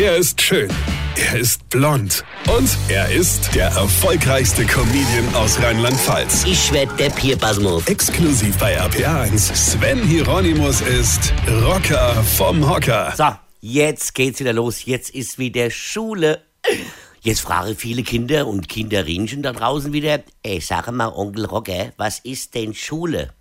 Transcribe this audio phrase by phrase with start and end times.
[0.00, 0.72] Er ist schön.
[1.14, 2.24] Er ist blond.
[2.56, 6.44] Und er ist der erfolgreichste Comedian aus Rheinland-Pfalz.
[6.46, 7.86] Ich werd der Pierpasmus.
[7.86, 9.54] Exklusiv bei RPA1.
[9.54, 11.34] Sven Hieronymus ist
[11.66, 13.12] Rocker vom Hocker.
[13.14, 13.26] So,
[13.60, 14.86] jetzt geht's wieder los.
[14.86, 16.40] Jetzt ist wieder Schule.
[17.20, 22.20] Jetzt fragen viele Kinder und Kinderinchen da draußen wieder, ey, sag mal, Onkel Rocker, was
[22.20, 23.34] ist denn Schule?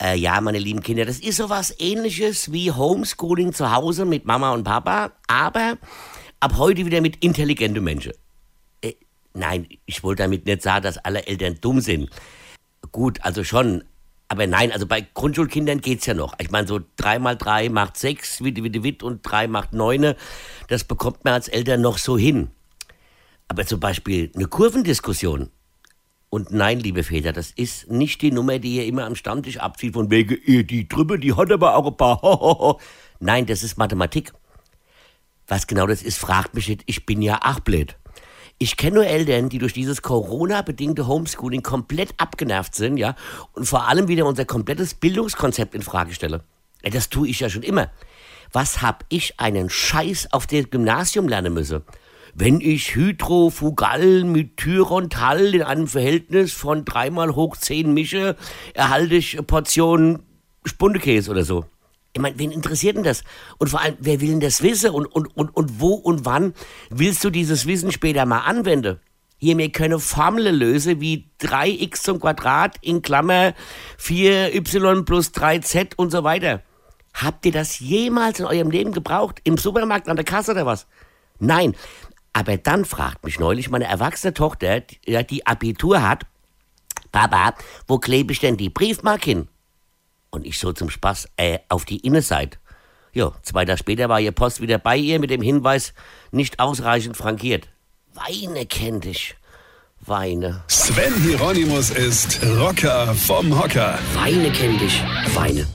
[0.00, 4.52] Äh, ja, meine lieben Kinder, das ist sowas ähnliches wie Homeschooling zu Hause mit Mama
[4.52, 5.76] und Papa, aber
[6.40, 8.12] ab heute wieder mit intelligenten Menschen.
[8.80, 8.94] Äh,
[9.34, 12.08] nein, ich wollte damit nicht sagen, dass alle Eltern dumm sind.
[12.92, 13.84] Gut, also schon.
[14.28, 16.34] Aber nein, also bei Grundschulkindern geht's ja noch.
[16.38, 20.16] Ich meine, so drei mal drei macht sechs, wie wie witt und drei macht neune.
[20.68, 22.50] Das bekommt man als Eltern noch so hin.
[23.48, 25.50] Aber zum Beispiel eine Kurvendiskussion.
[26.30, 29.94] Und nein, liebe Väter, das ist nicht die Nummer, die ihr immer am Stammtisch abzieht,
[29.94, 32.78] von wegen, die drüber, die hat aber auch ein paar.
[33.20, 34.32] Nein, das ist Mathematik.
[35.48, 36.84] Was genau das ist, fragt mich nicht.
[36.86, 37.96] Ich bin ja blöd.
[38.58, 43.16] Ich kenne nur Eltern, die durch dieses Corona-bedingte Homeschooling komplett abgenervt sind, ja,
[43.52, 46.44] und vor allem wieder unser komplettes Bildungskonzept in Frage stelle.
[46.84, 47.90] Ja, das tue ich ja schon immer.
[48.52, 51.82] Was hab ich einen Scheiß auf dem Gymnasium lernen müssen?
[52.40, 58.34] Wenn ich Hydrofugal mit Tyrontal in einem Verhältnis von dreimal hoch zehn mische,
[58.72, 60.22] erhalte ich eine Portion
[60.64, 61.66] Spundekäse oder so.
[62.14, 63.24] Ich meine, wen interessiert denn das?
[63.58, 64.88] Und vor allem, wer will denn das wissen?
[64.88, 66.54] Und, und, und, und wo und wann
[66.88, 69.00] willst du dieses Wissen später mal anwenden?
[69.36, 73.52] Hier, mir können Formeln lösen wie 3x zum Quadrat in Klammer
[73.98, 76.62] 4y plus 3z und so weiter.
[77.12, 79.42] Habt ihr das jemals in eurem Leben gebraucht?
[79.44, 80.86] Im Supermarkt an der Kasse oder was?
[81.40, 81.74] Nein.
[82.32, 86.26] Aber dann fragt mich neulich meine erwachsene Tochter, die, die Abitur hat,
[87.12, 87.54] Papa,
[87.88, 89.48] wo klebe ich denn die Briefmarke hin?
[90.30, 92.58] Und ich so zum Spaß, äh, auf die Innenseite.
[93.12, 95.92] Ja, zwei Tage später war ihr Post wieder bei ihr mit dem Hinweis,
[96.30, 97.68] nicht ausreichend frankiert.
[98.14, 99.34] Weine kennt ich.
[100.00, 100.62] Weine.
[100.68, 103.98] Sven Hieronymus ist Rocker vom Hocker.
[104.14, 105.02] Weine kennt ich.
[105.34, 105.66] Weine.